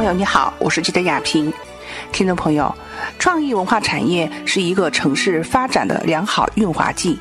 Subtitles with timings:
[0.00, 1.52] 朋友你好，我是记者亚萍。
[2.10, 2.74] 听众朋友，
[3.18, 7.20] 创意文化产业是一个城市发展的良好润滑剂，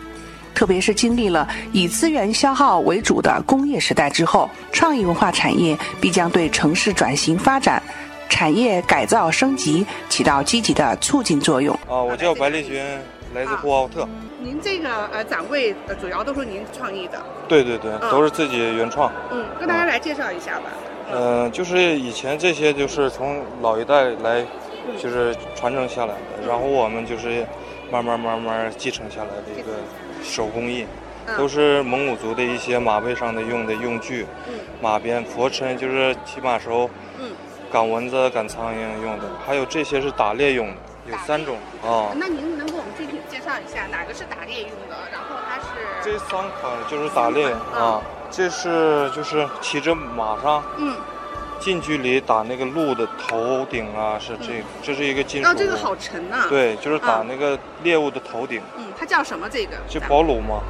[0.55, 7.83] 特别是经历了以资源消耗为主的工业时代之后，创意文化产业必将对城市转型发展、
[8.29, 11.77] 产业改造升级起到积极的促进作用。
[11.85, 12.81] 啊，我叫白立军，
[13.35, 14.07] 来自呼和浩特。
[14.41, 19.11] 您这个呃展位呃主要都是您创意的，对对对，都是自己原创。
[19.31, 20.69] 嗯，跟大家来介绍一下吧。
[20.71, 20.98] 嗯，
[21.51, 24.45] 就是以前这些就是从老一代来，
[24.97, 27.45] 就是传承下来的，然后我们就是
[27.91, 29.71] 慢慢慢慢继承下来的一个
[30.23, 30.85] 手工艺，
[31.37, 34.25] 都是蒙古族的一些马背上的用的用具，
[34.81, 36.89] 马鞭、佛尘就是骑马时候，
[37.71, 40.75] 赶蚊子、赶苍蝇用的，还有这些是打猎用的，
[41.11, 42.13] 有三种啊。
[42.15, 44.95] 那您能给我们具体介绍一下哪个是打猎用的？
[45.11, 45.65] 然后它是
[46.03, 48.01] 这三款就是打猎啊。
[48.31, 50.95] 这是就是骑着马上，嗯，
[51.59, 55.49] 近距离打那个鹿的头顶啊，是这，这是一个金属。
[55.49, 56.45] 哦，这个好沉呐。
[56.47, 58.61] 对，就是打那个猎物的头顶。
[58.77, 59.49] 嗯，它叫什么？
[59.49, 59.75] 这个？
[59.87, 60.61] 就宝鲁吗？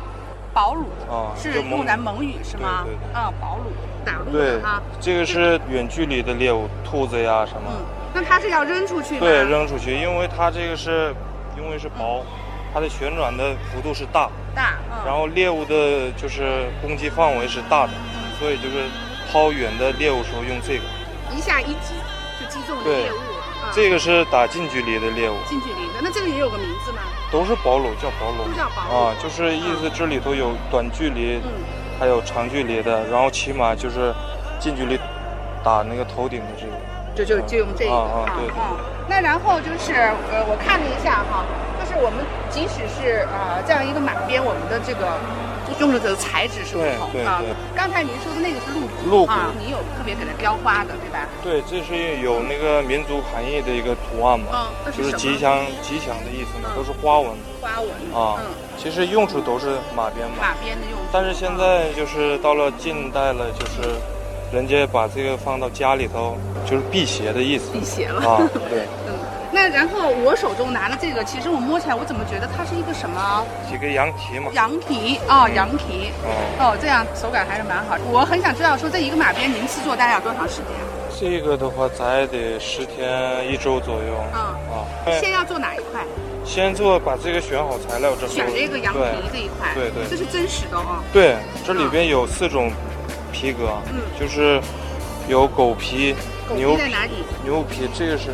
[0.54, 2.84] 宝鲁啊，是用咱蒙语是吗？
[2.86, 3.14] 对对对。
[3.14, 3.72] 啊，宝鲁
[4.06, 4.82] 打鹿对啊。
[5.00, 7.70] 这个是远距离的猎物，兔子呀什么。
[7.70, 11.14] 嗯，那它是要扔出去对，扔出去，因为它这个是，
[11.58, 12.24] 因为是薄。
[12.72, 14.74] 它的旋转的幅度是大，大，
[15.06, 17.94] 然后猎物的就是攻击范围是大的，
[18.38, 18.84] 所以就是
[19.32, 20.84] 抛远的猎物时候用这个，
[21.34, 21.96] 一下一击
[22.38, 23.16] 就击中猎物。
[23.72, 26.98] 这个是打近距离的猎物，近距离的，那这个也有个名字吗？
[27.32, 31.40] 都是保鲁，叫保鲁，都叫保鲁啊，就是意思这里头有短距离，
[31.98, 34.14] 还有长距离的，然后起码就是
[34.60, 35.00] 近距离
[35.64, 36.74] 打那个头顶的这个，
[37.16, 38.56] 就就就用这个啊，对对。
[39.08, 41.46] 那然后就是呃，我看了一下哈。
[42.00, 45.20] 是我们即使是呃这样一个马鞭，我们的这个
[45.80, 47.44] 用的这个材质是不同啊。
[47.76, 51.28] 刚才您说的那个是鹿骨，鹿骨，你有特别给它雕花的，对吧？
[51.44, 57.36] 对，这是有那个民族含义的一个图案嘛，嗯，就是吉祥吉祥的意思嘛，都是花纹。
[57.60, 58.40] 花纹啊，
[58.78, 60.36] 其实用处都是马鞭嘛。
[60.40, 61.06] 马鞭的用处。
[61.12, 64.00] 但是现在就是到了近代了，就是
[64.54, 67.72] 人家把这个放到家里头，就是辟邪的意思。
[67.72, 68.88] 辟邪了啊， 对。
[69.70, 73.46] 那然后我手中拿的这个，其实我摸起来，我怎么觉得它是一个什么？
[73.70, 74.50] 几个羊蹄嘛。
[74.54, 76.12] 羊蹄哦，羊蹄。
[76.24, 76.74] 哦。
[76.74, 78.02] 哦，这样手感还是蛮好的。
[78.12, 80.66] 我很想知道，说这一个马鞭您制作大概要多长时间？
[81.20, 84.16] 这个的话，咱也得十天一周左右。
[84.34, 84.40] 嗯。
[84.74, 85.20] 啊。
[85.22, 86.02] 先要做哪一块？
[86.44, 88.32] 先做把这个选好材料之后。
[88.32, 89.00] 选这个羊皮
[89.32, 89.70] 这一块。
[89.76, 90.10] 对对。
[90.10, 91.04] 这是真实的哦。
[91.14, 92.72] 对，这里边有四种
[93.32, 93.70] 皮革。
[93.94, 94.02] 嗯。
[94.20, 94.60] 就是
[95.28, 96.16] 有狗皮、
[96.56, 97.12] 牛皮在哪里？
[97.44, 98.30] 牛皮，这个是。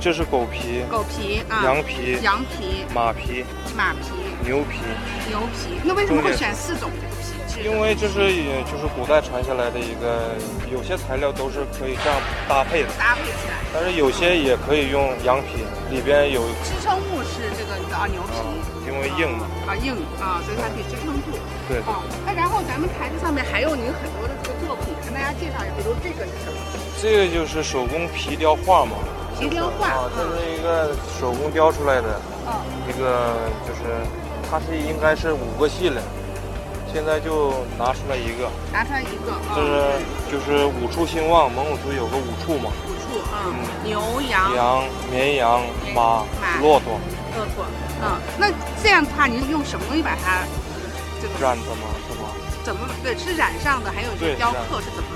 [0.00, 3.44] 这是狗皮，狗皮啊，羊皮，羊皮，马皮，
[3.76, 4.08] 马皮，
[4.42, 4.80] 牛皮，
[5.28, 5.76] 牛皮。
[5.84, 7.68] 那为什么会选四种这个皮质？
[7.68, 10.40] 因为这是也就是古代传下来的一个，
[10.72, 12.16] 有些材料都是可以这样
[12.48, 13.60] 搭配的，搭配起来。
[13.74, 19.44] 但是有些也可以用羊皮，里边有支撑物是这个啊牛皮，因为硬嘛。
[19.68, 21.36] 啊硬啊，所以它可以支撑住。
[21.68, 21.76] 对。
[21.84, 26.56] 哦，那然后咱们台子上面还有您很多的这个作品，跟大家介绍一下，比如这个是什么？
[27.02, 28.96] 这个就是手工皮雕画嘛。
[29.40, 32.20] 皮雕画啊，这是一个手工雕出来的，
[32.86, 33.34] 一个
[33.66, 33.80] 就是，
[34.50, 35.98] 它是应该是五个系列，
[36.92, 43.48] 现在就拿出来一个，拿出来一个，这是就是五畜兴旺，蒙古族有个五畜嘛，五畜啊，
[43.82, 43.98] 牛
[44.28, 45.62] 羊、羊、绵羊、
[45.94, 46.24] 马、
[46.60, 47.00] 骆驼，
[47.34, 47.64] 骆驼，
[48.02, 48.46] 嗯，那
[48.82, 50.44] 这样的话，您用什么东西把它
[51.22, 51.88] 这个染的吗？
[52.06, 52.28] 是吗？
[52.62, 53.16] 怎么对？
[53.16, 55.09] 是染上的，还有这雕刻是怎么？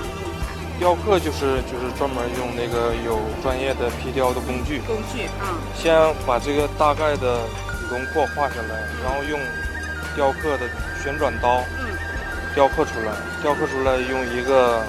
[0.77, 5.95] 雕刻就是就是专门用那个有专业的皮雕的工具，工具啊，先
[6.27, 7.39] 把这个大概的
[7.89, 9.39] 轮廓画下来，然后用
[10.15, 10.67] 雕刻的
[11.01, 11.87] 旋转刀，嗯，
[12.53, 14.83] 雕刻出来，雕刻出来用一个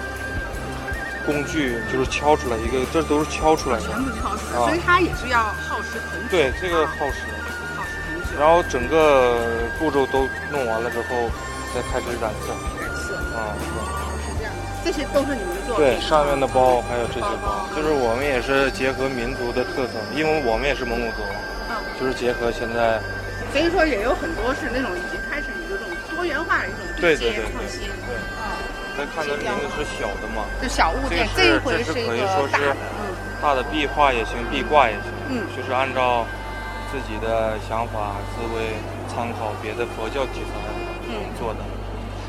[1.25, 6.29] 工具就是敲出来一个，这都是敲出来的，全部敲出来，所以它也是要耗时很久。
[6.31, 7.23] 对，这个耗时，
[7.77, 8.41] 耗时很久。
[8.41, 9.39] 然后整个
[9.79, 11.31] 步骤都弄完了之后，
[11.75, 12.53] 再开始染色。
[12.81, 13.55] 染色啊。
[14.87, 15.83] 这些都是你们做的。
[15.83, 21.27] 对，上面的包还有这些包，就是我们也是结合民族的特色，因为我们也是蒙古族，
[21.67, 23.03] 嗯，就是结合现在。
[23.51, 27.83] 所以说也有很多是那种已经开始有这种多元化的一种对对对创新。
[28.07, 28.55] 对，啊。
[28.95, 30.47] 咱看的名字是小的嘛？
[30.63, 33.11] 就小物件，这一回是可以说是嗯，
[33.43, 36.25] 大的壁画也行，壁挂也行，嗯，就是按照
[36.95, 38.79] 自己的想法思维
[39.11, 40.55] 参考别的佛教题材，
[41.11, 41.61] 嗯，做的。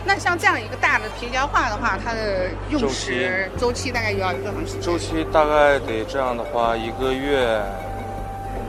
[0.08, 4.82] 那像这样一个大的皮雕画的话，它的用时周期大概要多长时间？
[4.82, 7.62] 周期大概得这样的话，一个月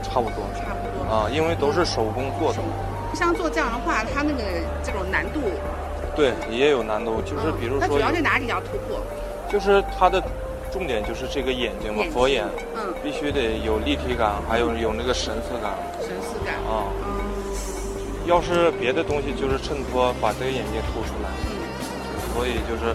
[0.03, 0.43] 差不多。
[0.53, 2.59] 差不多啊，因为都是手工做的。
[3.15, 4.43] 像做这样的话，它那个
[4.83, 5.39] 这种难度，
[6.13, 7.21] 对，也有难度。
[7.21, 8.99] 就是比如说，它主要在哪里要突破？
[9.49, 10.21] 就是它的
[10.73, 12.45] 重点就是这个眼睛嘛，眼佛眼，
[12.75, 15.71] 嗯，必须得有立体感，还有有那个神似感
[16.01, 16.55] 神似感。
[16.67, 16.83] 啊。
[17.07, 17.18] 嗯
[18.29, 21.29] 要是别的东西，就是衬托把这个眼睛突出来。
[21.49, 21.57] 嗯。
[22.31, 22.93] 所以就是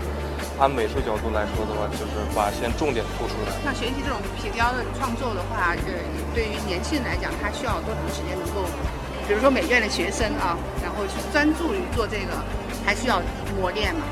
[0.58, 3.50] 按美术角度来说的话，就是把先重点突出来。
[3.66, 5.92] 那学习这种皮雕的创作的话，呃，
[6.32, 8.62] 对于年轻人来讲，他需要多长时间能够，
[9.26, 12.38] 比如说美院的学生啊，然后去专注于做这个，
[12.86, 13.20] 还需要
[13.58, 14.06] 磨练嘛？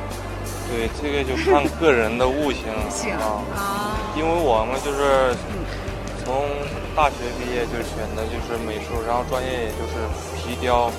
[0.68, 3.40] 对，这个就看个人的悟性行啊。
[3.54, 3.62] 啊，
[4.18, 5.62] 因为我们就是嗯
[6.24, 6.34] 从
[6.96, 10.02] 大学毕业就选的就是美术，然后专业也就是
[10.36, 10.90] 皮雕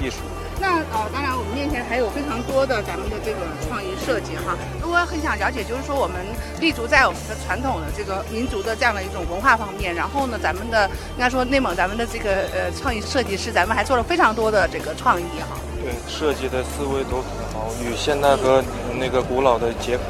[0.00, 0.16] 艺术。
[0.58, 4.56] 那呃，当然我们面前还有非常多的咱们的这个创意设计哈。
[4.80, 6.16] 如果很想了解，就是说我们
[6.58, 15.60] 立足在我们的传统的这个民族的这样的一种文化方面，然后呢，咱们的应该说内蒙咱们的这个呃创意设计师，咱们还做了非常多的这个创意哈。
[15.84, 18.64] 对，设计的思维都很好，与现代和
[18.98, 20.04] 那个古老的结合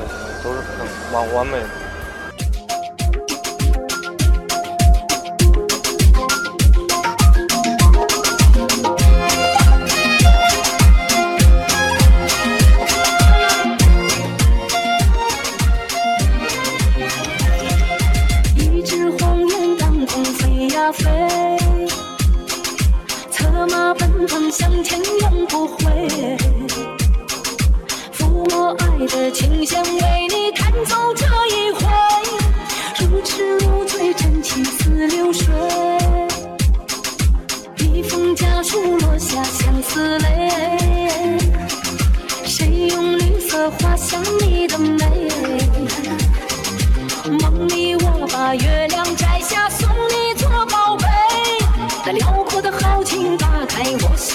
[0.44, 1.68] 都是很蛮完美的。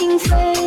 [0.01, 0.60] 心扉。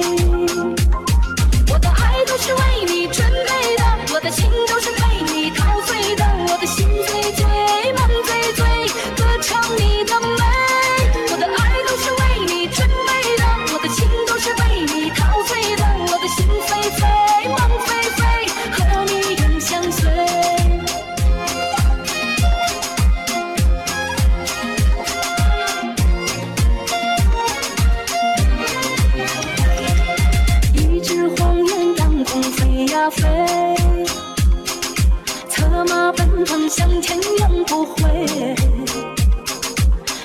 [35.88, 38.26] 马奔腾向前永不回。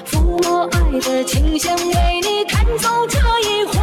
[0.05, 3.17] 抚摸爱的琴弦，为你弹奏这
[3.47, 3.79] 一回，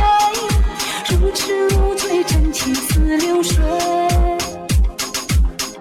[1.11, 3.65] 如痴如醉，真情似流水。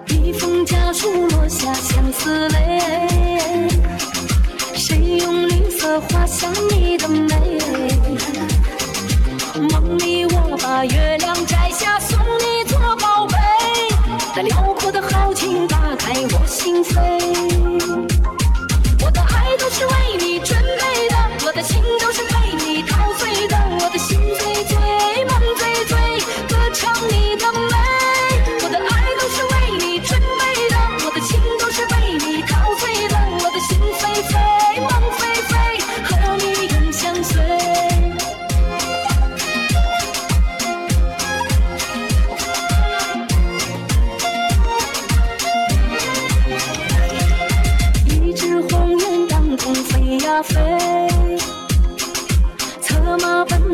[0.08, 2.80] 一封家书落下相思泪，
[4.74, 7.58] 谁用绿色画下你的美？
[9.72, 11.15] 梦里我把月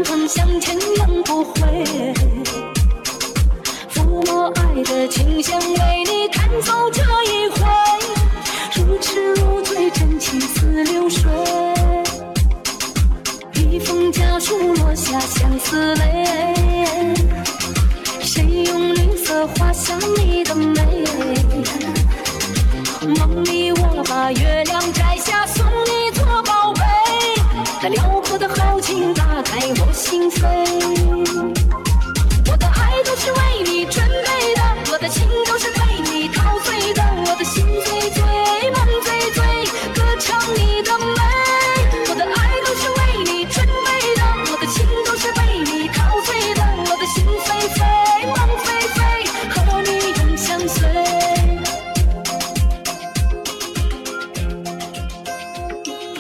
[0.02, 1.85] 马奔腾向前永不回。
[3.94, 7.61] 抚摸爱的清香，为你弹奏这一回，
[8.76, 11.30] 如痴如醉，真情似流水。
[13.54, 16.26] 一封家书落下相思泪，
[18.21, 21.04] 谁用绿色画下你的美？
[23.18, 24.62] 梦里我把月